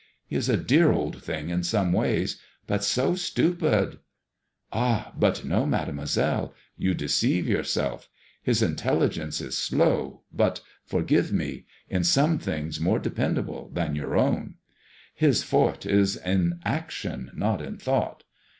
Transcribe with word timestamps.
He 0.25 0.35
is 0.35 0.49
a 0.49 0.57
dear 0.57 0.91
old 0.91 1.21
thing 1.23 1.49
in 1.51 1.61
some 1.61 1.93
ways, 1.93 2.41
but 2.65 2.83
so 2.83 3.13
stupid." 3.13 3.99
"Ah 4.73 5.09
I 5.09 5.11
but 5.15 5.45
no, 5.45 5.67
Mademoiselle. 5.67 6.55
You 6.75 6.95
deceive 6.95 7.47
yourself. 7.47 8.09
His 8.41 8.63
intel 8.63 8.97
ligence 9.07 9.41
is 9.43 9.55
slow, 9.55 10.23
but— 10.33 10.61
forgive 10.91 11.31
me 11.31 11.45
(a8 11.45 11.51
IfADSMOISBLLB 11.51 11.55
IXK.— 11.57 11.97
^in 12.01 12.05
some 12.05 12.39
things 12.39 12.79
more 12.81 12.97
depend 12.97 13.37
able 13.37 13.69
than 13.69 13.95
your 13.95 14.17
own. 14.17 14.55
His 15.13 15.43
forte 15.43 15.85
is 15.85 16.17
in 16.17 16.57
action, 16.65 17.29
not 17.35 17.61
in 17.61 17.77
thought. 17.77 18.23